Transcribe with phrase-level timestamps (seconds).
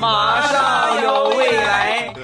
[0.00, 2.12] 马上有未来。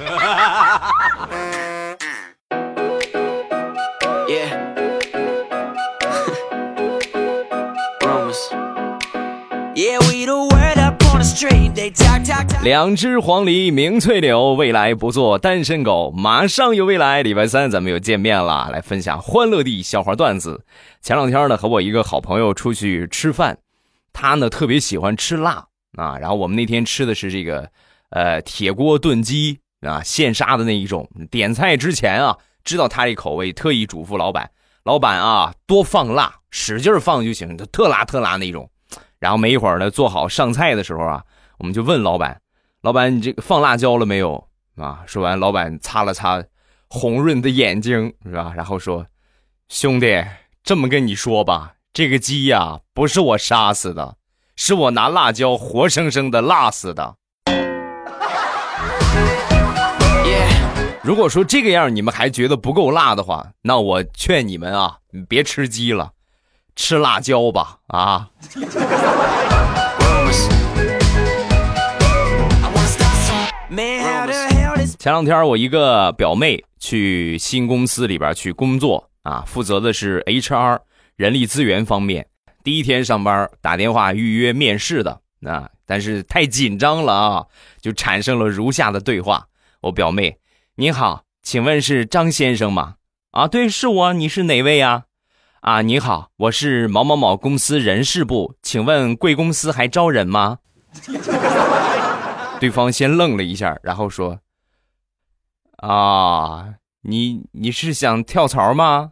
[12.62, 16.12] 两只黄鹂鸣翠柳，未来不做单身狗。
[16.14, 20.64] 马上有未来，礼拜三咱们又见面了，来分享欢乐地笑话段子。
[21.00, 23.58] 前两天呢，和我一个好朋友出去吃饭，
[24.12, 25.66] 他呢特别喜欢吃辣
[25.96, 26.18] 啊。
[26.18, 27.70] 然后我们那天吃的是这个
[28.10, 31.08] 呃铁锅炖鸡啊，现杀的那一种。
[31.30, 34.50] 点菜之前啊，知道他这口味，特意嘱咐老板
[34.84, 38.68] ：“老板啊，多放辣，使劲放就行，特辣特辣那种。”
[39.18, 41.24] 然后没一会儿呢，做好上菜的时候啊，
[41.58, 42.40] 我们就问老板
[42.82, 46.42] ：“老板，你这个放辣椒了没有？”啊，说完，老板擦了擦
[46.88, 48.52] 红润的眼睛，是吧？
[48.56, 49.06] 然后说
[49.68, 50.24] ：“兄弟，
[50.64, 54.16] 这么跟你说吧，这个鸡呀，不是我杀死的，
[54.64, 57.16] 是我拿辣椒活生生的辣死的。
[61.02, 66.12] 如果说这个样你们还觉得不够辣的话，那我劝你们啊，别吃鸡了。”
[66.76, 68.28] 吃辣椒吧，啊！
[74.96, 80.78] 前两天我一个表妹去新公司里边去工作啊，负责的是 HR
[81.16, 82.28] 人力资源方面。
[82.62, 87.46] 第一天上班打电话预约面试的啊，但是太紧张了啊，
[87.80, 89.48] 就产生了如下的对话：
[89.80, 90.38] 我表妹，
[90.76, 92.94] 你好，请问是张先生吗？
[93.32, 95.04] 啊，对，是我，你是哪位呀？
[95.60, 100.58] 啊，你好，我是某某某公司人事部，请问贵公司还招人吗？
[102.60, 104.38] 对方先愣了一下，然后说
[105.78, 109.11] ：“啊，你你是想跳槽吗？”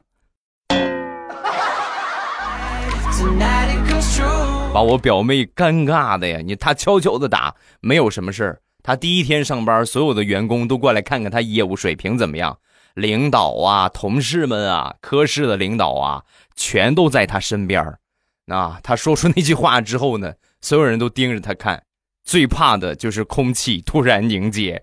[4.72, 6.40] 把我表妹尴尬的呀！
[6.44, 8.60] 你他悄悄的打，没有什么事儿。
[8.82, 12.56] 他第一天上班，所有的员工都过来看看他业务水平怎么样。
[12.94, 16.22] 领导啊，同事们啊，科室的领导啊，
[16.54, 17.98] 全都在他身边儿。
[18.46, 21.82] 那他说出那句话之后呢，所有人都盯着他看。
[22.24, 24.82] 最怕的就是空气突然凝结。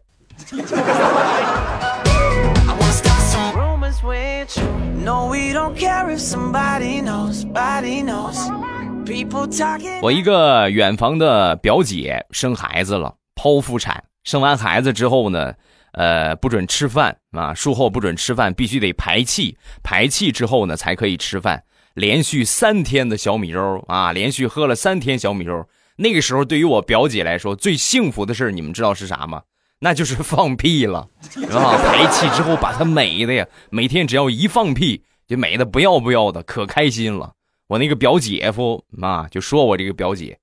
[10.01, 14.05] 我一个远房的表姐生孩子了，剖腹产。
[14.23, 15.53] 生完孩子之后呢？
[15.91, 17.53] 呃，不准吃饭啊！
[17.53, 19.57] 术后不准吃饭，必须得排气。
[19.83, 21.63] 排气之后呢，才可以吃饭。
[21.95, 25.67] 连续三天的小米粥啊，连续喝了三天小米粥。
[25.97, 29.41] 那个时候，对于我表姐来说，最幸福的事你们知道是啥吗？
[29.79, 31.09] 那就是放屁了
[31.51, 31.75] 啊！
[31.83, 37.33] 排气之后，把她美的呀，每天只要一放屁，就美的不要不要的，可开心了。
[37.67, 40.39] 我那个表姐夫啊，就说我这个表姐，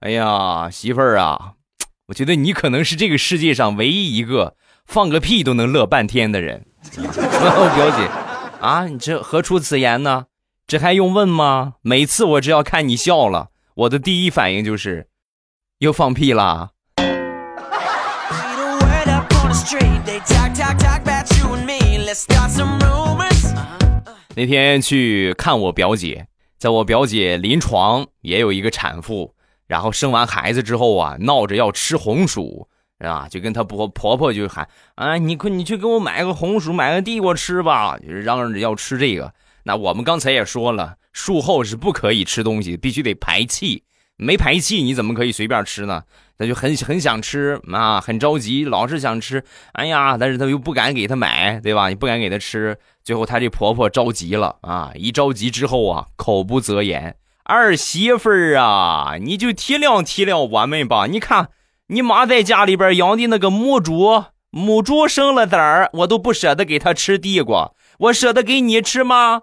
[0.00, 1.52] 哎呀，媳妇儿啊，
[2.08, 4.56] 我觉得你可能是这个世界上唯一一个。
[4.84, 8.06] 放个屁都能乐半天的人， 我表姐
[8.64, 10.26] 啊，你这何出此言呢？
[10.64, 11.74] 这还用问吗？
[11.82, 15.08] 每次我只要看你笑了，我的第一反应就是
[15.78, 16.70] 又放屁啦。
[24.36, 26.26] 那天去看我表姐，
[26.58, 29.34] 在我表姐临床也有一个产妇，
[29.66, 32.68] 然后生完孩子之后啊，闹着要吃红薯。
[32.98, 39.32] 啊，就跟她婆婆婆就喊啊，你快你去给我买个红薯，买个地瓜吃吧，嚷嚷着要吃这个。
[39.64, 43.84] 那我们刚才也说了，术后是不可以吃东西，必须得排气，
[44.16, 46.02] 没排气你怎么可以随便吃呢？
[46.38, 49.42] 她就很很想吃啊，很着急，老是想吃。
[49.72, 51.88] 哎呀，但是她又不敢给她买，对吧？
[51.88, 61.48] 你不敢给她吃，最后她这婆婆着急了啊，一着急之后啊，口不择言，儿媳妇儿啊，你就体谅体谅我们吧，你看。
[61.88, 69.42] 你妈在家里边养的那个母猪，母猪生了崽儿，我都不舍得给它吃地瓜，我舍得给你吃吗？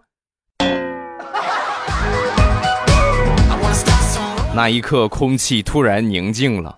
[4.55, 6.77] 那一刻，空气突然宁静了。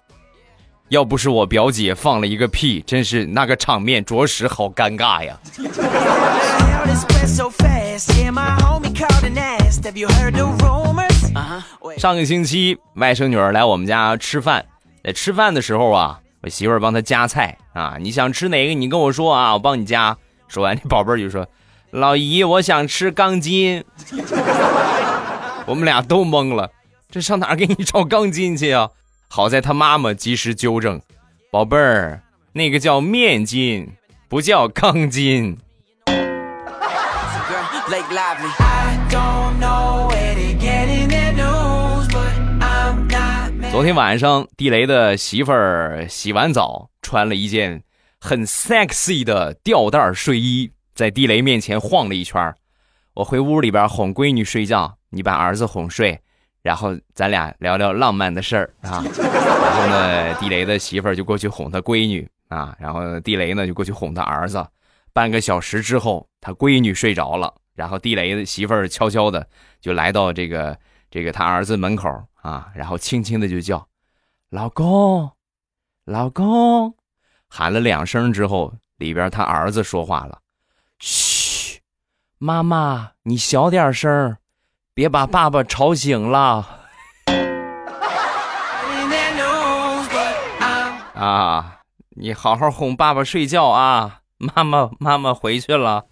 [0.87, 5.37] 要不是我表姐放了一个屁，真是那个场面着实好尴尬呀。
[11.97, 14.63] 上个星期，外甥女儿来我们家吃饭。
[15.03, 18.73] 在吃饭的时候啊，我媳妇儿帮她夹菜啊，你想吃哪个？
[18.73, 20.15] 你跟我说啊，我帮你夹。
[20.47, 21.45] 说完，这宝贝儿就说
[21.91, 23.83] ：“老姨，我想吃钢筋。”
[25.67, 26.69] 我们俩都懵了，
[27.09, 28.89] 这上哪儿给你找钢筋去啊？
[29.27, 31.01] 好在他妈妈及时纠正
[31.51, 32.21] ：“宝贝儿，
[32.53, 33.89] 那个叫面筋，
[34.27, 35.57] 不叫钢筋。”
[43.71, 47.83] 昨天晚上，地雷的媳妇儿洗完澡，穿了一件
[48.19, 52.53] 很 sexy 的吊带睡衣，在地雷面前晃了一圈。
[53.15, 56.21] 我回屋里边哄闺女睡觉，你把儿子哄睡，
[56.65, 59.05] 然后咱俩聊聊浪漫的事儿啊。
[59.05, 64.65] 然后呢，地雷的媳妇儿就过去哄他闺女啊，然后地雷呢就过去哄他儿子。
[65.13, 69.47] 半个小时之后，他闺女睡着了，然后地雷的媳妇儿悄悄的
[69.79, 70.75] 就来到这个
[71.11, 72.09] 这个他儿子门口
[72.41, 73.87] 啊，然后轻轻的就叫
[74.49, 75.29] ：“老公，
[76.05, 76.95] 老公。”
[77.47, 80.39] 喊了两声之后，里边他儿子说话了
[80.99, 81.79] ：“嘘，
[82.39, 84.35] 妈妈，你小点声，
[84.95, 86.65] 别把爸爸吵醒了。”
[91.13, 91.79] 啊，
[92.15, 94.19] 你好好哄爸爸睡觉啊。
[94.37, 96.05] 妈妈，妈妈回去了。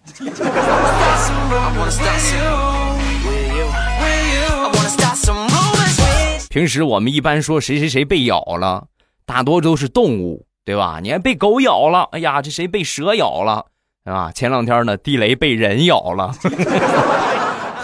[6.50, 8.88] 平时我们一般说谁谁谁被咬了，
[9.24, 11.00] 大多都是动物，对吧？
[11.02, 13.64] 你还被狗咬了，哎呀，这谁被蛇咬了，
[14.04, 14.30] 啊？
[14.30, 16.34] 前两天呢，地雷被人咬了。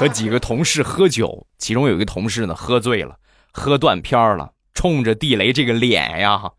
[0.01, 3.19] 和几个同事喝酒，其中有一个同事呢喝醉了，
[3.53, 6.53] 喝断片了，冲着地雷这个脸呀，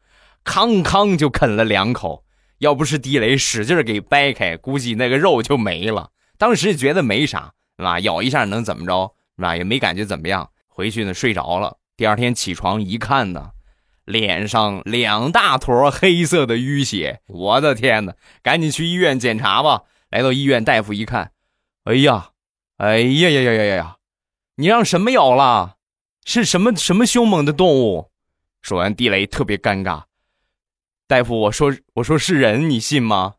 [0.43, 2.23] 康康就啃了两口。
[2.59, 6.11] 要不是地雷使劲给掰开，估计那个肉就没了。
[6.37, 7.99] 当时觉得没啥，是吧？
[8.01, 9.57] 咬一下能怎么着，是吧？
[9.57, 10.51] 也没感觉怎么样。
[10.67, 11.77] 回去呢，睡着了。
[11.97, 13.49] 第二天起床一看呢，
[14.05, 17.21] 脸上两大坨黑色的淤血。
[17.25, 18.13] 我的天哪！
[18.43, 19.85] 赶紧去医院检查吧。
[20.11, 21.31] 来到医院，大夫一看，
[21.85, 22.29] 哎呀，
[22.81, 23.97] 哎呀呀呀呀呀呀！
[24.55, 25.75] 你让什么咬了？
[26.25, 28.09] 是什么什么凶猛的动物？
[28.63, 30.05] 说完，地雷特别尴尬。
[31.07, 33.35] 大夫，我说我说是人，你信吗？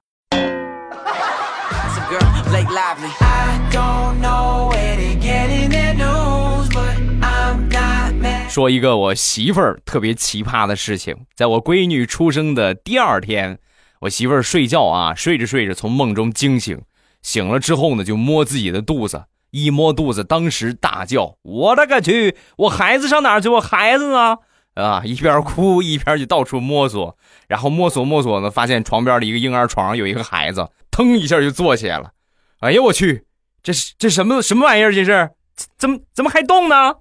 [8.48, 13.58] 说一个我媳妇儿特别奇葩的事情，在我闺女出生的第二天，
[14.02, 16.80] 我媳妇儿睡觉啊，睡着睡着从梦中惊醒，
[17.22, 22.36] 醒了之后呢，就摸自己的肚子，一摸肚子，当时大叫：“我的个去！
[22.56, 23.48] 我孩子上哪儿去？
[23.50, 24.38] 我孩子呢？”
[24.74, 25.02] 啊！
[25.04, 27.14] 一边哭一边就到处摸索，
[27.46, 32.12] 然后摸索摸索呢，发现床边的一个婴儿床有一个孩子，腾一下就坐起来了。
[32.60, 33.26] 哎呀，我去！
[33.62, 34.90] 这是这什么什么玩意儿？
[34.90, 35.28] 这是
[35.76, 36.94] 怎么怎么还动呢？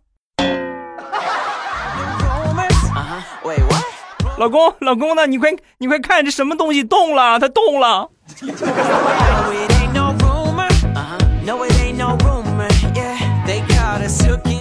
[4.38, 5.26] 老公，老公呢？
[5.26, 7.40] 你快你快看，这什么东西动了？
[7.40, 8.10] 它动了。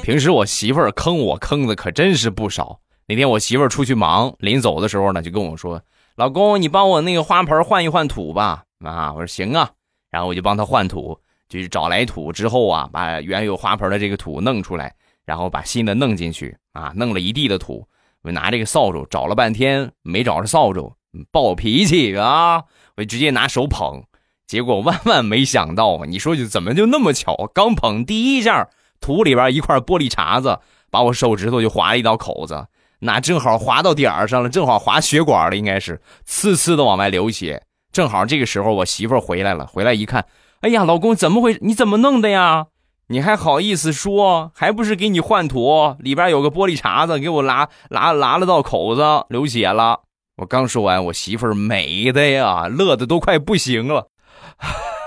[0.03, 2.81] 平时我媳妇儿坑我坑的可真是不少。
[3.07, 5.81] 那天我媳妇儿出去忙，临走的时候呢，就跟我说
[6.17, 9.71] ：“老公，你帮我那个花盆换一换土吧。”啊，我说行啊，
[10.11, 11.19] 然后我就帮她换土，
[11.49, 14.95] 就是找来土之后啊，把原有花盆的这个土弄出来，
[15.25, 17.87] 然后把新的弄进去啊，弄了一地的土。
[18.23, 20.93] 我拿这个扫帚找了半天没找着扫帚，
[21.31, 22.65] 暴脾气啊！
[22.97, 24.03] 我就直接拿手捧，
[24.47, 27.51] 结果万万没想到，你说就怎么就那么巧？
[27.55, 28.69] 刚捧第一下，
[29.01, 30.59] 土里边一块玻璃碴子
[30.91, 32.67] 把我手指头就划了一道口子。
[33.01, 37.63] 那正好划到点儿上了，正好划血管了，应该是呲呲的往外流血。
[37.91, 40.27] 正好这个时候我媳妇回来了，回来一看，
[40.61, 41.59] 哎呀，老公怎么回？
[41.63, 42.67] 你怎么弄的呀？
[43.09, 44.53] 你还好意思说？
[44.55, 50.01] 还不是给你换土，里边有个玻璃碴子，给我拉拉拉了道口子，流血了。
[50.37, 54.09] 我刚说完，我媳妇美的呀，乐的都快不行了。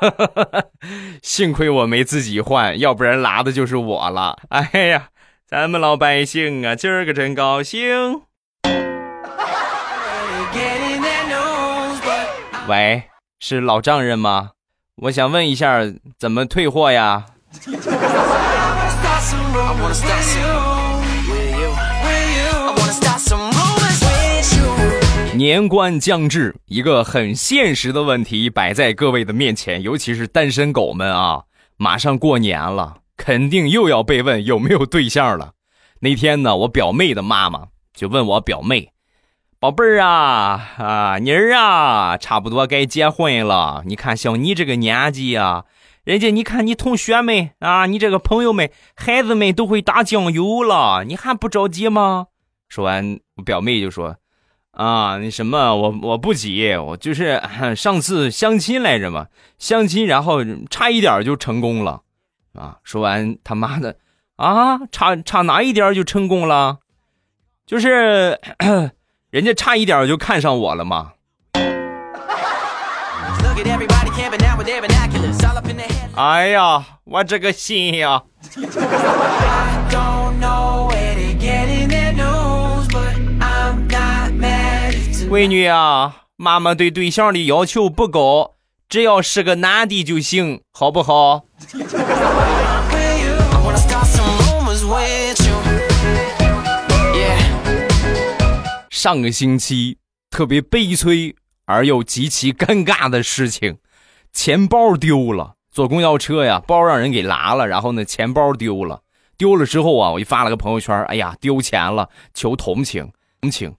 [1.22, 4.38] 幸亏我没自己换，要不然拉的就是我了。
[4.50, 5.10] 哎呀！
[5.46, 8.24] 咱们老百姓啊，今儿个真高兴。
[12.68, 13.04] 喂，
[13.40, 14.52] 是老丈人吗？
[15.04, 15.82] 我想问一下，
[16.18, 17.26] 怎么退货呀？
[25.44, 31.44] 年关将至，一个很现实的问题摆在各位的面前，尤其是单身狗们啊，
[31.76, 33.00] 马上过年了。
[33.18, 35.52] 肯定又要被问有没有对象了。
[36.00, 38.94] 那天呢，我表妹的妈妈就问我表妹
[39.60, 43.84] ：“宝贝儿啊啊，妮儿啊，差不多该结婚了。
[43.86, 45.66] 你看像你这个年纪啊，
[46.06, 52.28] 人家你看你同学们啊，你这个朋友们，孩子们都会打酱油了，你还不着急吗？”
[52.70, 54.16] 说完，我表妹就说
[54.74, 57.42] ：“啊，那什么，我我不急，我就是
[57.76, 59.28] 上次相亲来着嘛，
[59.58, 60.40] 相亲然后
[60.70, 62.02] 差一点就成功了。”
[62.54, 62.78] 啊！
[62.84, 63.96] 说完他妈的，
[64.36, 66.78] 啊，差差哪一点就成功了？
[67.66, 68.40] 就是
[69.32, 71.14] 人家差一点就看上我了嘛？
[76.16, 78.22] 哎呀，我这个心呀！
[85.34, 88.54] 闺女啊，妈妈对对象的要求不高，
[88.88, 91.46] 只要是个男的就行，好不好？
[98.92, 99.98] 上个星期
[100.30, 101.36] 特别悲催
[101.66, 103.80] 而又极其尴尬的事情，
[104.32, 105.56] 钱包丢了。
[105.72, 109.02] 坐公交车呀，包让人给拿了，然后呢，钱包丢了。
[109.36, 113.12] 丢了之后啊，我就发了个朋友圈，哎呀，丢钱了，求同情，
[113.42, 113.74] 同情。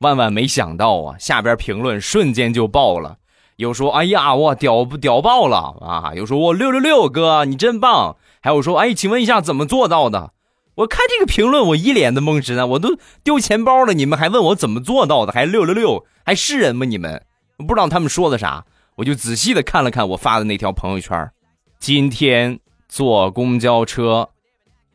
[0.00, 3.18] 万万没想到啊，下边评论瞬间就爆了，
[3.56, 6.12] 有说，哎呀，我屌不屌爆了啊？
[6.14, 8.16] 有说我六六六哥，你真棒。
[8.40, 10.32] 还有说，哎，请问一下怎么做到的？
[10.76, 12.64] 我看这个评论，我一脸的懵神啊！
[12.64, 15.32] 我都丢钱包了，你们还问我怎么做到的？
[15.32, 16.86] 还六六六，还是人吗？
[16.86, 17.22] 你们
[17.58, 18.64] 不知道他们说的啥？
[18.94, 21.30] 我就仔细的看了看我发的那条朋友圈。
[21.78, 24.30] 今天坐公交车，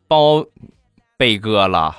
[0.07, 0.43] 包
[1.15, 1.95] 被割了。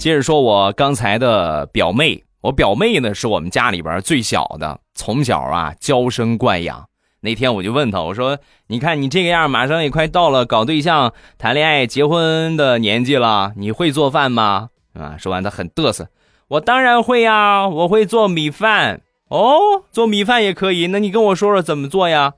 [0.00, 2.24] 接着说，我刚才的表妹。
[2.40, 6.86] 我表妹呢，是我们家里边最小的，从小啊娇生惯养。
[7.20, 8.38] 那天我就问她，我说
[8.68, 16.08] ：“你看你这个样，马上也快到了搞对象、谈恋爱、结婚的年纪了，你会做饭吗？”啊，说完她很嘚瑟
[16.48, 19.02] ：“我当然会呀，我会做米饭。
[19.28, 22.32] 哦，做米饭也可以，那你跟我说说怎么做呀？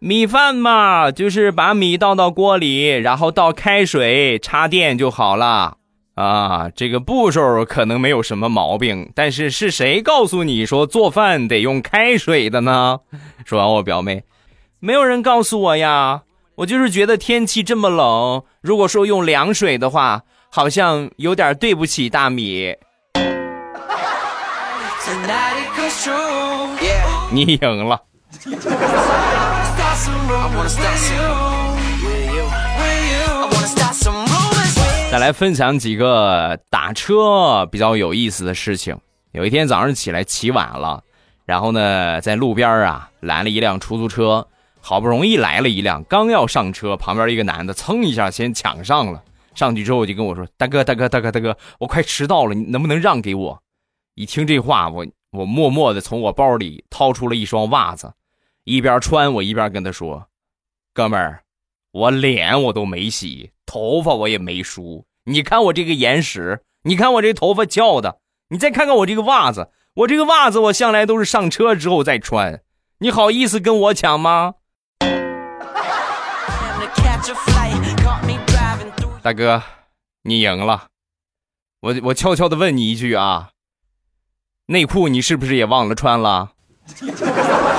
[0.00, 5.78] 米饭嘛，就是把米倒到锅里，然后倒开水，插电就好了。”
[6.20, 13.00] 啊，这个步骤可能没有什么毛病，但是是谁告诉你说做饭得用开水的呢？
[13.46, 14.24] 说完，我表妹，
[14.80, 16.22] 没有人告诉我呀，
[16.56, 22.74] 我就是觉得天气这么冷，如果说用凉水的话，好像有点对不起大米。
[27.30, 28.02] 你赢了。
[35.10, 38.96] 再来分享几个打车比较有意思的事情。
[39.32, 41.02] 有一天早上起来起晚了，
[41.44, 44.46] 然后呢，在路边啊拦了一辆出租车，
[44.80, 49.20] 好不容易来了一辆，刚要上车，旁边一个男的噌一下先抢上了。
[49.52, 53.60] 上去之后就跟我说：“大哥，大哥，大哥，大哥，我快迟到了，你能不能让给我？”
[54.14, 58.12] 一听这话，我我默默的从我包里掏出了一双袜子，
[58.62, 60.28] 一边穿我一边跟他说
[60.94, 61.42] ：“哥们儿，
[61.92, 68.18] 我脸我都没洗。”头发我也没梳，你看我这个眼屎，你看我这头发翘的，
[68.48, 72.62] 你再看看我这个袜子，我这个袜子我向来都是上车之后再穿，
[72.98, 74.54] 你好意思跟我抢吗？
[79.22, 79.62] 大哥，
[80.22, 80.88] 你赢了，
[81.82, 83.50] 我我悄悄的问你一句啊，
[84.66, 86.50] 内裤你是不是也忘了穿了？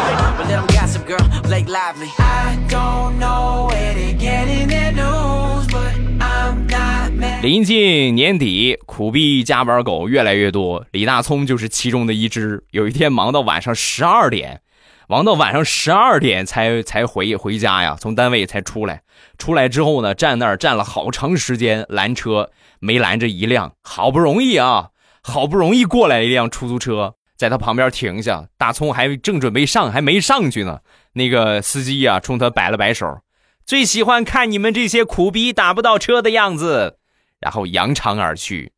[7.42, 12.64] 临近年底，苦逼加班狗越来越多，李大聪就是其中的一只。
[12.70, 14.62] 有一天忙到晚上十二点，
[15.08, 19.02] 忙到晚上十二点才才回回家呀，从单位才出来。
[19.38, 23.74] 出来之后呢，站那儿站了好长时间，拦车没拦着一辆。
[23.82, 24.90] 好不容易啊，
[25.24, 28.46] 好不容易过来一辆出租车，在他旁边停下。
[28.58, 30.80] 大葱还正准备上，还没上去呢，
[31.14, 33.20] 那个司机啊冲他摆了摆手，
[33.66, 36.98] 最喜欢看你们这些苦逼打不到车的样子。
[37.40, 38.72] 然后扬长而去，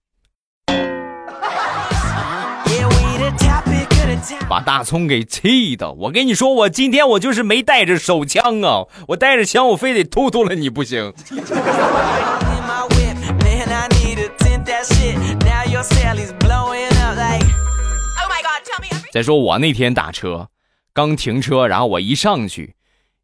[4.47, 5.91] 把大葱给气的。
[5.91, 11.13] 我跟你说，我今天我就是没带着手枪啊，我带着枪，我非得突突了你不行。
[19.11, 20.47] 再说我那天打车，
[20.93, 22.75] 刚停车，然后我一上去，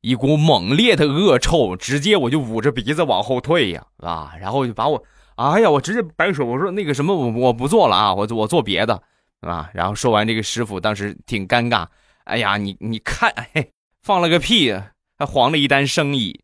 [0.01, 5.03] 一股猛烈的恶臭，直接我就捂着鼻子往后退呀，啊，然后就把我。
[5.35, 9.01] 哎呀，我直接摆手，我说那个什么，我我不做了啊，我我做别的，
[9.41, 9.69] 啊。
[9.73, 11.85] 然后说完，这个师傅当时挺尴尬。
[12.25, 13.71] 哎呀，你你看，嘿，
[14.01, 14.73] 放了个屁，
[15.17, 16.41] 还黄了一单生意。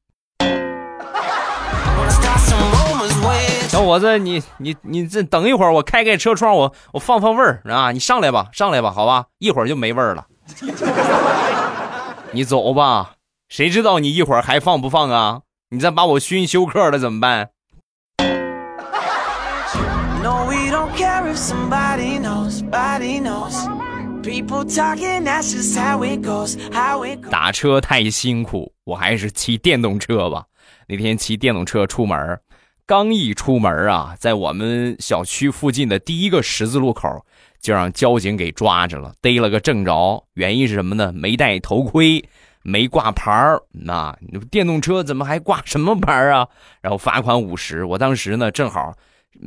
[3.67, 10.27] 小伙子，你你你这等一会儿，我开开车窗，我我放放味儿啊，你上来吧，上来吧，好吧，一会儿就没味儿了。
[12.31, 13.15] 你走吧，
[13.49, 15.41] 谁知道你一会儿还放不放啊？
[15.69, 17.49] 你再把我熏休克了怎么办？
[27.29, 30.45] 打车太辛苦，我还是骑电动车吧。
[30.87, 32.39] 那天骑电动车出门，
[32.87, 37.25] 刚一出门啊，在我们小区附近的第一个十字路口，
[37.59, 40.23] 就让交警给抓着了，逮了个正着。
[40.35, 41.11] 原因是什么呢？
[41.11, 42.23] 没戴头盔，
[42.61, 44.15] 没挂牌儿，那
[44.51, 46.47] 电动车怎么还挂什么牌啊？
[46.81, 47.83] 然后罚款五十。
[47.85, 48.93] 我当时呢正好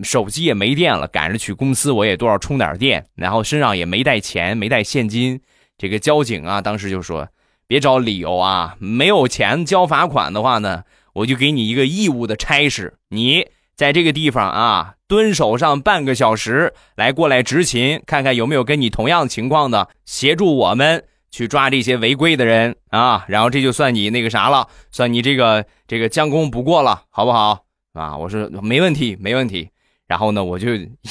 [0.03, 5.41] 手机也没电了，赶着去公司，我也多少充点电，然后身上也没带钱，没带现金。
[5.77, 7.29] 这个交警啊，当时就说
[7.69, 10.83] ：“别找理由啊，没有钱交罚款的话呢，
[11.19, 23.25] 我就给你一个义务的差事，你在这个地方啊蹲守上半个小时，来过来执勤，看看有没有跟你同样情况的，协助我们去抓这些违规的人啊。
[23.29, 27.65] 然后这就算你那个啥了，算你这个这个将功补过了，好不好？
[27.95, 29.69] 啊，我说没问题，没问题。
[30.07, 30.69] 然后呢，我就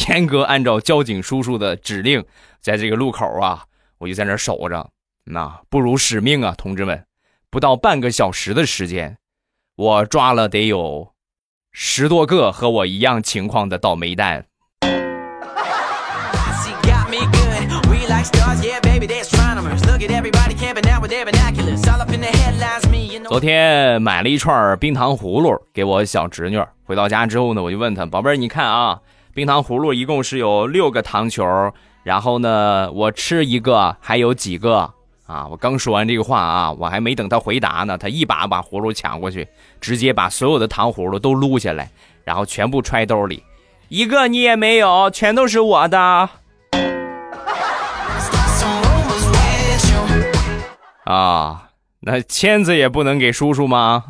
[0.08, 2.24] 严格按照交警叔叔的指令，
[2.62, 3.64] 在这个路口啊。”
[4.00, 4.92] 我就在那守着，
[5.24, 7.04] 那不辱使命啊，同志们！
[7.50, 9.18] 不到半个小时的时间，
[9.77, 11.10] 我抓了得有
[11.72, 14.43] 十多个和我一样情况的倒霉蛋。
[23.29, 29.00] 昨天买了一串冰糖葫芦给我小侄女，回到家之后呢，我就问她：“宝贝儿，你看啊，
[29.36, 31.46] 冰糖葫芦一共是有六个糖球。”
[32.01, 34.91] 然后呢，我吃一个还有几个
[35.27, 35.46] 啊？
[35.50, 39.48] 我刚说完这个话啊，我还没等她回答呢，她一把把葫芦抢过去，
[39.79, 41.89] 直接把所有的糖葫芦都撸下来，
[42.24, 43.43] 然后全部揣兜里，
[43.89, 46.29] 一个你也没有，全都是我的。
[51.05, 51.69] 啊，
[52.01, 54.03] 那签子也不能给叔叔吗？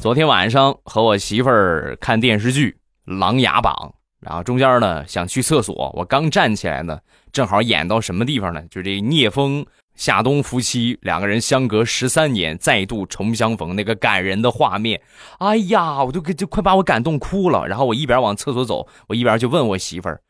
[0.00, 2.76] 昨天晚上和我媳妇儿看电视剧
[3.18, 3.74] 《琅琊榜》，
[4.20, 7.00] 然后中间呢想去厕所，我刚站起来呢，
[7.32, 8.62] 正好演到什么地方呢？
[8.70, 15.00] 就这聂风、夏冬夫妻两个人相隔十三年再度重相逢那个感人的画面，
[15.38, 17.66] 哎呀，我都就快把我感动哭了。
[17.66, 20.20] 然后我一边往厕所走，我一边就问我媳妇儿：“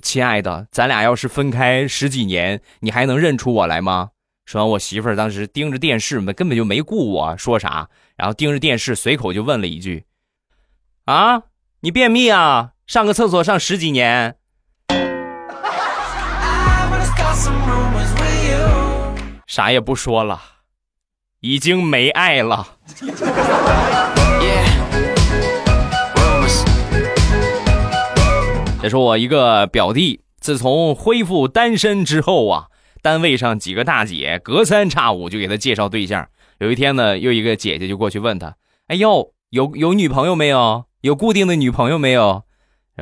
[0.00, 4.10] 亲爱的，咱俩要是分开十几年，你还能认出我来吗？”
[4.46, 10.04] 说完，我媳妇儿当时盯着电视，根本就没顾我说啥，然后盯着电视，随口就问了一句
[11.06, 11.42] ：“啊，
[11.80, 12.72] 你便秘啊？
[12.90, 14.34] 上个厕所上十几年？”
[19.46, 20.40] 啥也不说了，
[21.38, 22.66] 已经没爱了。
[28.82, 32.66] 这是我一个表弟，自从恢复单身之后啊。
[33.02, 36.28] 单位上几个大姐隔三差五就给他介绍对象。
[36.58, 38.56] 有一天呢，又一个姐姐就过去问他
[38.88, 40.86] ：“哎呦，有有女朋友没有？
[41.02, 42.42] 有固定的女朋友没有？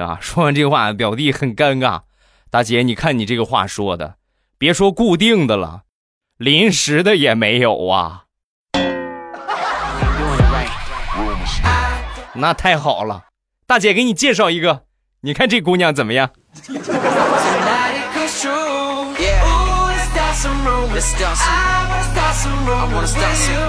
[0.03, 2.03] 啊？”说完这话，表弟很尴尬。
[2.51, 4.17] 大姐，你看你这个话说的，
[4.57, 5.83] 别说固定的了，
[6.37, 8.25] 临时的也没有啊。
[12.35, 13.25] 那太好了，
[13.67, 14.85] 大姐给你介绍一个，
[15.23, 16.31] 你看这姑娘怎么样？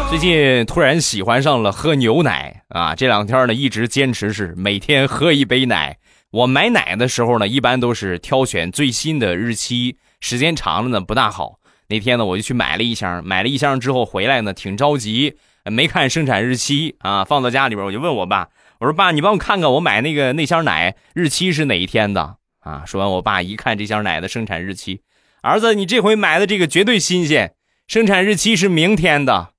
[0.09, 2.95] 最近突然喜欢上了喝牛奶啊！
[2.95, 5.97] 这两天呢，一直坚持是每天喝一杯奶。
[6.31, 11.59] 我买奶的时候呢，一般都是挑选最新的日期，时间长了呢不大好。
[11.87, 22.83] 那天呢，我就去买了一箱，买了一箱之后回来呢，挺着急，没看生产日期啊，放到家里边，我就问我爸，我说爸，你帮我看看我买那个那箱奶日期是哪一天的啊？
[22.85, 25.01] 说完，我爸一看这箱奶的生产日期。
[25.41, 27.55] 儿子，你这回买的这个绝对新鲜，
[27.87, 29.49] 生产日期是明天的。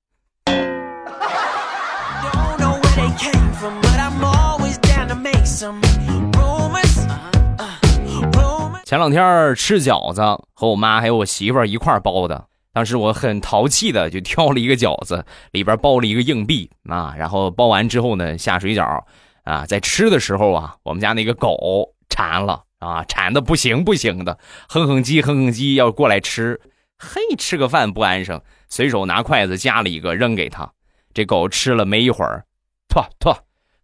[8.91, 10.21] 前两天吃饺子，
[10.53, 12.49] 和我妈还有我媳妇儿一块包的。
[12.73, 17.15] 当时我很淘气的就挑了一个饺子，里边包了一个硬币啊。
[17.17, 19.01] 然后包完之后呢，下水饺
[19.45, 22.63] 啊，在吃的时候啊，我们家那个狗馋了。
[22.79, 26.59] 啊，馋的不行不行的，哼哼唧哼哼唧要过来吃，
[26.97, 30.69] 嘿，吃个饭不安生，随手拿筷子夹了一个扔给他，
[31.13, 32.43] 这狗吃了没一会儿，
[32.89, 33.33] 吐吐，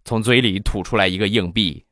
[0.03, 1.85] 从嘴里吐出来一个硬币，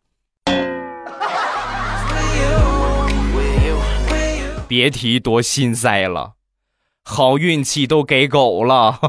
[4.76, 6.34] 别提多心塞了，
[7.06, 9.00] 好运气都给狗了。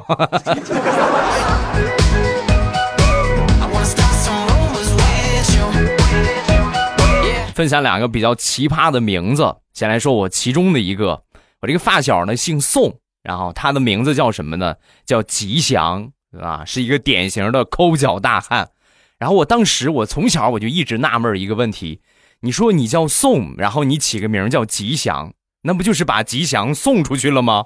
[7.53, 11.25] 分享两个比较奇葩的名字，先来说我其中的一个，
[11.61, 14.77] 我这个发小呢姓宋，然后他的名字叫什么呢？
[15.05, 18.71] 叫吉祥啊，是一个典型的抠脚大汉。
[19.19, 22.03] 然后我当时我从小我就一直纳闷一个问题，
[22.43, 25.33] 你说你叫宋，然后你起个名叫吉祥，
[25.67, 27.65] 那不就是把吉祥送出去了吗？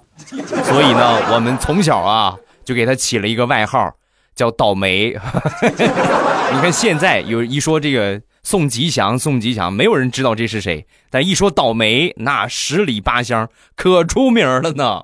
[0.65, 2.35] 所以呢，我们从小啊
[2.65, 3.93] 就给他起了一个外号
[4.35, 5.11] 叫倒霉。
[6.53, 8.21] 你看现在有一说这个。
[8.43, 10.87] 送吉祥，送吉祥，没有人知道这是谁。
[11.11, 15.03] 但一说倒霉，那十里八乡可出名了呢。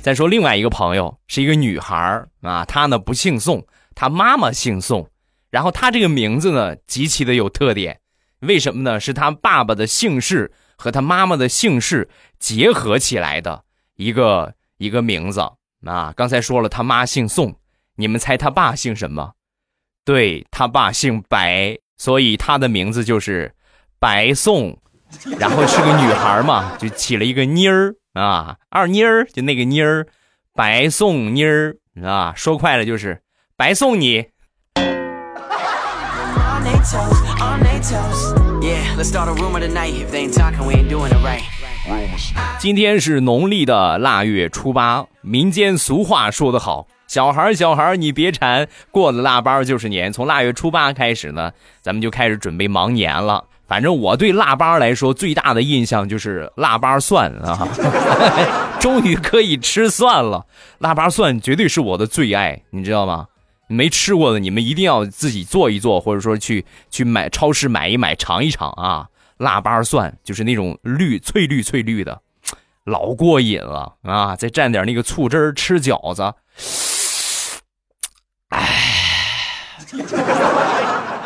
[0.00, 5.08] 再说另外一个朋友是一个女孩啊，她呢不姓宋，他妈妈姓宋，
[5.50, 8.00] 然后他这个名字呢极其的有特点，
[8.40, 8.98] 为什么呢？
[8.98, 13.64] 是他爸爸的姓氏和他妈妈的姓氏结合起来的
[13.96, 15.40] 一个一个名字
[15.86, 16.12] 啊。
[16.16, 17.56] 刚才说了，他妈姓宋，
[17.96, 19.32] 你们猜他爸姓什么？
[20.04, 23.54] 对他爸姓白，所以他的名字就是
[23.98, 24.78] 白宋，
[25.38, 27.94] 然后是个女孩嘛， 就起了一个妮儿。
[28.12, 30.06] 啊，二妮儿就那个妮儿，
[30.52, 33.22] 白宋妮儿啊，说快了就是
[33.56, 34.26] 白送你。
[42.58, 50.12] 今天是农历的腊月初八，民间俗话说得好，小孩小孩你别馋，过了腊八就是年。
[50.12, 53.44] 从腊月初八开始呢，咱们就开始准备忙年了。
[53.68, 57.68] 反正我对腊八来说最大的印象就是腊八蒜啊，
[58.80, 60.44] 终于可以吃蒜了。
[60.78, 63.26] 腊八蒜绝对是我的最爱，你知道吗？
[63.66, 69.08] 没吃过的你们一定要自己做一做，或者说去去买超市买一买尝一尝啊。
[69.38, 72.20] 腊八蒜就是那种绿翠绿翠绿的，
[72.84, 74.36] 老过瘾了啊！
[74.36, 76.34] 再蘸点那个醋汁儿吃饺子，
[78.50, 78.80] 哎。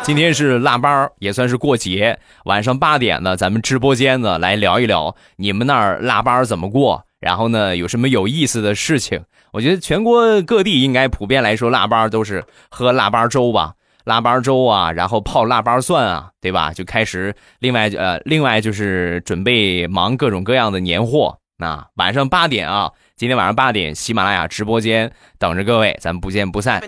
[0.01, 2.19] 今天是腊八，也算是过节。
[2.45, 9.23] 晚上八点呢，咱们直播间呢来聊一聊你们那儿腊八怎么过，然后呢有什么有意思的事情。
[9.51, 13.73] 我觉得全国各地应该普遍来说，腊八都是喝腊八粥吧，
[14.05, 16.71] 腊八粥啊，然后泡腊八蒜啊，对吧？
[16.73, 17.35] 就开始。
[17.59, 21.37] 另外呃，另外就是准备忙各种各样的年货。
[21.57, 22.91] 那晚上八点啊。
[23.17, 26.81] 今天晚上八点，喜马拉雅直播间等着各位，咱们不见不散。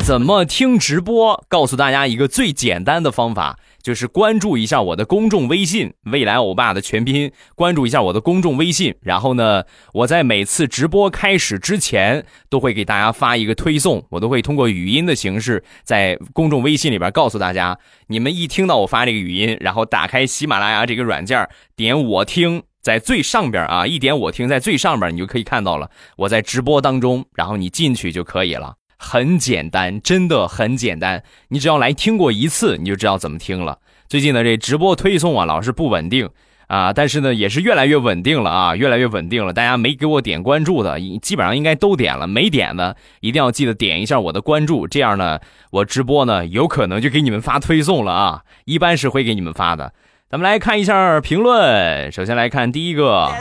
[0.00, 1.44] 怎么听直播？
[1.48, 8.94] 告诉大家一个最简单的方法，就是关注一下我的公众微信“未来欧巴”的全拼，关注一下我的公众微信。
[9.00, 22.62] 然后呢，我在每次直播开始之前，都会给大家发一个推送，我都会通过语音的形式在公众微信里边告诉大家，你们一听到我发这个语音，然后打开喜马拉雅这个软件，点我听。
[22.82, 25.90] 在最上边啊，一点我听，在最上边你就可以看到了。
[26.16, 31.22] 我在直播当中，然后你进去就可以了，很简单，真的很简单。
[31.48, 33.78] 你只要来听过一次，你就知道怎么听了。
[34.06, 36.28] 最近的这直播推送啊，老是不稳定
[36.66, 39.54] 啊，但是呢，也是越来越稳定了啊，越来越稳定了。
[39.54, 49.94] 大家没给我点关注的，基本上应该都点了；没点的，一定要记得点一下我的关注，这样呢，我直播呢有可能就给你们发推送了啊，一般是会给你们发的。
[50.28, 52.12] 咱们来看一下评论。
[52.12, 53.32] 首先来看第一个，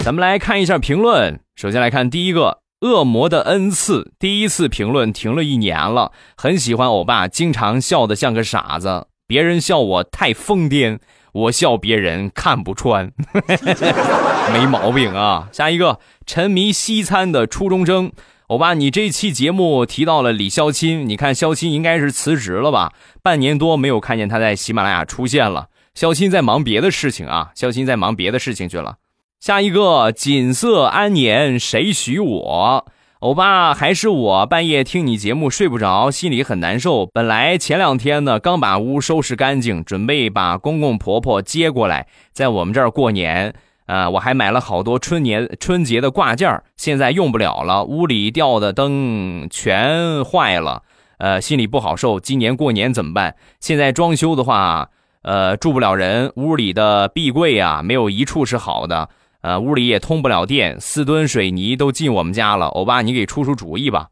[0.00, 1.40] 咱们来看一下评论。
[1.54, 4.12] 首先来看第一个，恶魔的恩赐。
[4.18, 9.06] 第一次评论停了一年了，很喜欢欧巴，经常笑得像个傻子。
[9.26, 10.98] 别人笑我太疯癫，
[11.32, 13.12] 我笑别人看不穿，
[14.52, 15.48] 没毛病啊。
[15.52, 18.10] 下一个，沉迷西餐的初中生。
[18.48, 22.92] 欧巴，你这期节目提到了李肖钦，你看肖钦应该是辞职了吧？
[23.22, 25.68] 半年多没有看见他在喜马拉雅出现了。
[25.94, 28.96] 肖钦在忙别的事情啊，肖钦在忙别的事情去了。
[29.40, 32.84] 下一个锦瑟安年，谁许我？
[33.20, 37.06] 欧巴，还是我半夜听你节目睡不着，心里很难受。
[37.06, 43.54] 本来前两天呢，刚把屋收拾干净，准备把公公婆婆接过来，在我们这儿过年。
[43.86, 47.84] 啊，我还买了好多春年春节的挂件现在用不了了。
[47.84, 50.82] 屋里吊的灯全坏了，
[51.16, 52.20] 呃，心里不好受。
[52.20, 53.36] 今年过年怎么办？
[53.58, 54.90] 现在装修的话，
[55.22, 59.08] 呃，住不了人，屋里的壁柜啊，没有一处是好的。
[59.42, 62.66] 呃，屋里也通不了电，四吨水泥都进我们家了。
[62.66, 64.08] 欧巴，你给出出主意吧。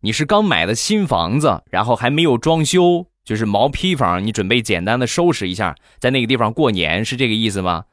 [0.00, 7.84] 你是刚买的新房子，然后还没有装修，就是毛坯房，你准备简单的收拾一下，在那个地方过年，是这个意思吗？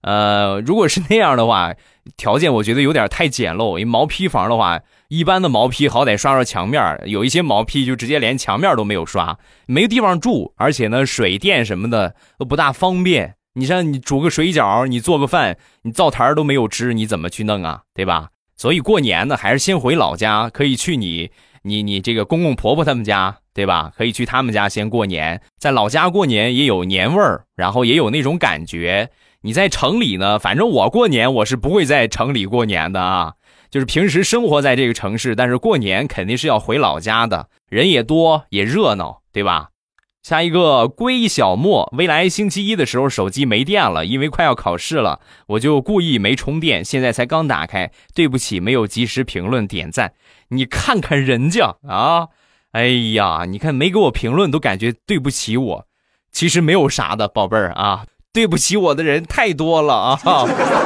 [0.00, 1.74] 呃，如果是那样的话，
[2.16, 3.78] 条件我觉得有点太简陋。
[3.78, 13.36] 因为毛坯房的话，一般的毛坯好歹刷刷墙面，有一些毛坯就直接连墙面都没有刷，没地方住，而且呢，水电什么的都不大方便。
[13.54, 17.82] 你像你煮个水饺，你做个饭，你灶台都没有支，你怎么去弄啊？
[17.94, 18.28] 对吧？
[18.56, 21.30] 所以过年呢，还是先回老家，可以去你
[21.62, 23.92] 你你这个公公婆婆他们家，对吧？
[23.96, 29.10] 可以去他们家先过年，在老家过年也有年味儿，然后也有那种感觉。
[29.42, 33.32] 你在城里呢，反正我过年我是不会在城里过年的啊，
[33.70, 39.70] 就是平时生活在这个城市，但是过年肯定是要回老家的，人也多也热闹，对吧？
[40.22, 50.12] 下一个归小莫，未来星期一的时候手机没电了，因为快要考试了，我就故意没充电，现在才刚打开，对不起，没有及时评论点赞。
[50.50, 52.28] 你看看人家啊，
[52.70, 55.86] 哎呀，你看没给我评论都感觉对不起我，
[56.30, 60.20] 其实没有啥的，宝贝儿啊，对不起我的人太多了啊，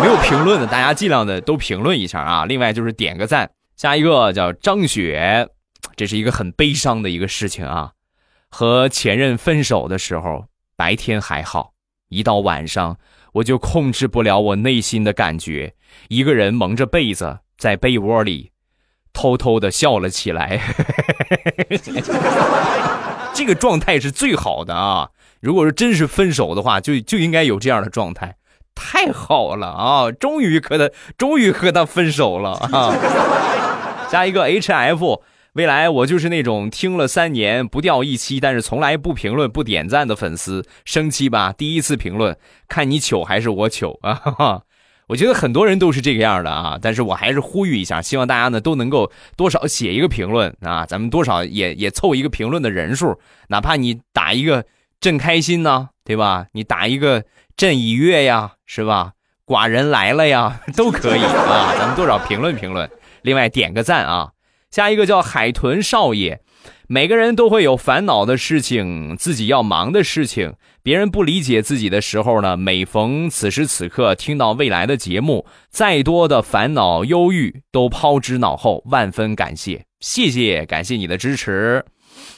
[0.00, 3.50] 没有评论的大家尽量的都评论一下啊，另外就是点个赞。
[3.76, 5.50] 下一个叫张雪，
[5.94, 7.92] 这是一个很悲伤的一个事情啊。
[8.58, 10.46] 和前任分手的时候，
[10.78, 11.72] 白天还好，
[12.08, 12.96] 一到晚上
[13.34, 15.74] 我就控制不了我内心的感觉，
[16.08, 18.52] 一个人蒙着被子在被窝里，
[19.12, 20.58] 偷偷的笑了起来。
[23.34, 25.10] 这个状态是最好的啊！
[25.42, 28.36] 如果说真是分手的话，就就应该有这样的状态，
[28.74, 30.10] 太好了啊！
[30.10, 30.88] 终于和他，
[31.18, 32.94] 终于和他分手了啊！
[34.10, 35.22] 下一个 H F。
[35.56, 41.50] 未来我就是那种听了三年不掉一期，但是从来不评论不点赞的粉丝，生气吧？
[41.50, 42.36] 第一次评论，
[42.68, 44.12] 看你糗还是我糗啊？
[44.12, 44.62] 哈 哈
[45.08, 54.66] 我觉得很多人都是这个样的啊，但是我还是呼吁一下，希望大家呢都能够多少写一个评论啊，咱们多少也也凑一个评论的人数，哪怕你打一个
[55.00, 56.48] 朕开心呢，对吧？
[56.52, 57.24] 你打一个
[57.56, 59.12] 朕已阅呀，是吧？
[59.46, 62.90] 寡人来了呀，都可以啊，咱们多少评论评论，
[63.22, 64.32] 另外点个赞啊。
[64.76, 66.40] 下一个叫海豚少爷，
[66.86, 81.86] 每个人都会有烦恼的事情，自己要忙的事情，别人不理解自己的时候呢，每逢此时此刻听到未来的节目，再多的烦恼忧郁都抛之脑后，万分感谢，谢谢，感谢你的支持。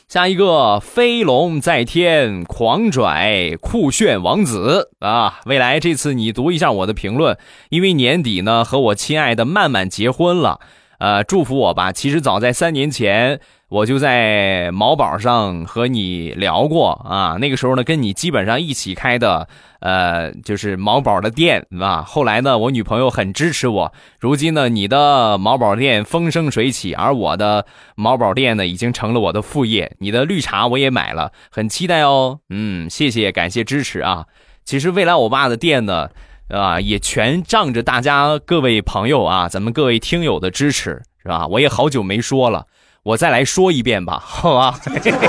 [0.06, 7.36] 下一个飞龙在天，狂拽酷炫王子啊，未来这次你读一下我的评论，
[7.70, 10.60] 因为年底呢和我亲爱的曼曼结婚了。
[10.98, 11.92] 呃，祝福我吧。
[11.92, 17.36] 其实早在三年前，我就在某宝上和你聊过啊。
[17.40, 22.02] 那个时候呢，跟你基本上一起开的，呃，就是某宝的店啊。
[22.02, 23.92] 后来呢，我女朋友很支持我。
[24.18, 29.96] 如今呢，你的某宝店风生水起，而我的某宝店呢，已经成了我的副业。
[30.00, 32.40] 你的绿茶我也买了，很期待哦。
[32.50, 34.26] 嗯，谢谢，感谢支持啊。
[34.64, 36.10] 其实未来我爸的店呢。
[36.48, 41.46] 啊，也全仗着大家各位朋友啊，咱们各位听友的支持，是吧？
[41.48, 42.66] 我也好久没说了，
[43.02, 44.80] 我再来说一遍吧， 好吧？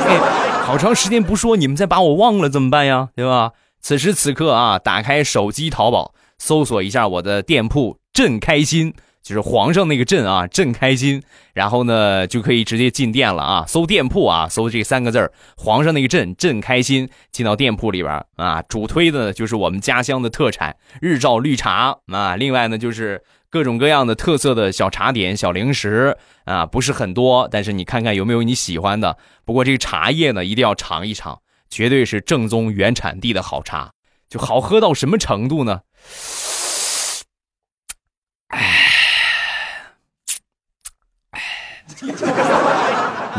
[0.63, 3.09] 好长时间不说，你们再把我忘了怎么办呀？
[3.15, 3.51] 对吧？
[3.81, 8.93] 此时此刻啊，打开手机淘宝，搜索一下我的店铺，朕开心。
[9.29, 11.21] 就是皇上那个朕啊，朕开心，
[11.53, 13.63] 然后呢就可以直接进店了啊。
[13.67, 18.63] 搜店铺啊，搜这三个字儿皇上那个朕，朕开心，进到店铺里边啊。
[18.63, 22.35] 主推的就是我们家乡的特产日照绿茶啊。
[22.37, 29.15] 另外呢，就是各种各样的特色的小茶点、小零食啊，不是很多，但是你看看有没有你喜欢的。
[29.45, 31.39] 不过这个茶叶呢，一定要尝一尝，
[31.69, 33.91] 绝对是正宗原产地的好茶，
[34.27, 35.81] 就好喝到什么程度呢？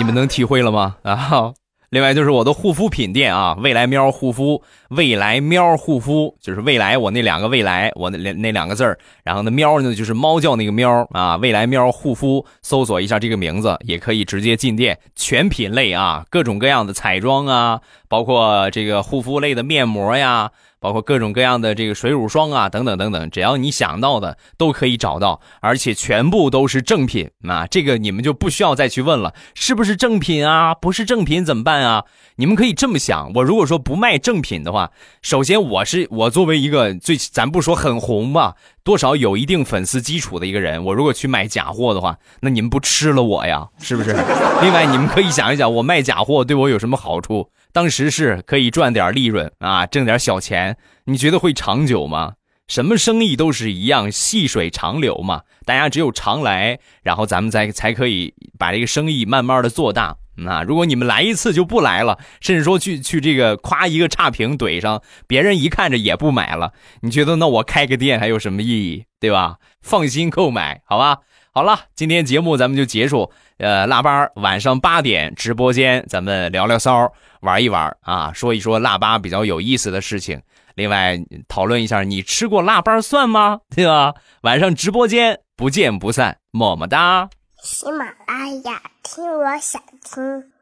[0.01, 0.97] 你们能体会了吗？
[1.03, 1.53] 啊，
[1.91, 20.51] 另外就是我的护肤品店啊，未来喵护肤，未来喵护肤就是未来我那两个未来，我那两那两个字儿，然后那喵呢就是猫叫那个喵啊，未来喵护肤，搜索一下这个名字也可以直接进店，全品类啊，各种各样的彩妆啊，包括这个护肤类的面膜呀。
[20.83, 27.67] 包括各种各样的这个水乳霜啊，等等等等，只要你想到的都可以找到，而且全部都是正品那！
[27.67, 30.75] 这个你们就不需要再去问了，是不是正品啊？
[30.75, 32.07] 不是正品怎么办啊？
[32.37, 43.69] 你们可以这么想：我如果说不卖正品的话，首先我是我作为一个最咱不说很红吧，多少有一定粉丝基础的一个人，我如果去卖假货的话，那你们不吃了我呀？
[43.83, 44.17] 是不是？
[44.63, 47.51] 另外，你们可以想一想，我卖假货对我有什么好处？
[47.73, 52.35] 当时是可以赚点利润啊，挣点小钱，你觉得会长久吗？
[52.67, 55.43] 什么生意都是一样，细水长流嘛。
[55.65, 60.17] 大家只有常来，然后咱们才才可以把这个生意慢慢的做大。
[60.37, 69.57] 那如果你们来一次就不来了，甚至说去去这个夸一个差评怼上，别人一看着也不买了，你觉得那我开个店还有什么意义，对吧？
[69.83, 71.19] 放心购买，好吧。
[71.53, 73.31] 好了，今天节目咱们就结束。
[73.59, 80.41] 呃，腊八晚上八点直播间，咱们聊聊骚，玩一玩啊，说一说腊八比较有意思的事情。
[80.77, 83.61] 另外讨论一下，你吃过腊八蒜吗？
[83.75, 84.15] 对吧？
[84.43, 87.29] 晚上直播间不见不散，么么哒。
[87.63, 90.53] 喜马拉雅，听我想听。